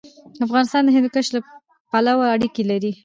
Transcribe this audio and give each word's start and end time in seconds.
افغانستان 0.45 0.81
د 0.85 0.89
هندوکش 0.95 1.27
پلوه 1.91 2.25
اړیکې 2.35 2.63
لري. 2.71 2.91